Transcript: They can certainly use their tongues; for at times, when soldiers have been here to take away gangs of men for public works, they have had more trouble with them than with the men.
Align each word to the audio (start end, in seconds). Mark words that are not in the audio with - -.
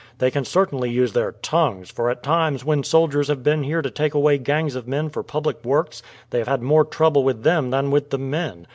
They 0.17 0.31
can 0.31 0.45
certainly 0.45 0.89
use 0.89 1.13
their 1.13 1.31
tongues; 1.31 1.91
for 1.91 2.09
at 2.09 2.23
times, 2.23 2.65
when 2.65 2.81
soldiers 2.83 3.27
have 3.27 3.43
been 3.43 3.61
here 3.63 3.83
to 3.83 3.91
take 3.91 4.15
away 4.15 4.39
gangs 4.39 4.73
of 4.73 4.87
men 4.87 5.09
for 5.11 5.21
public 5.21 5.63
works, 5.63 6.01
they 6.31 6.39
have 6.39 6.47
had 6.47 6.63
more 6.63 6.83
trouble 6.85 7.23
with 7.23 7.43
them 7.43 7.69
than 7.69 7.91
with 7.91 8.09
the 8.09 8.17
men. 8.17 8.65